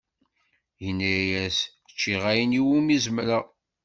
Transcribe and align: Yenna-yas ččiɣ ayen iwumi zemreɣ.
Yenna-yas 0.83 1.59
ččiɣ 1.91 2.23
ayen 2.31 2.57
iwumi 2.59 2.97
zemreɣ. 3.03 3.45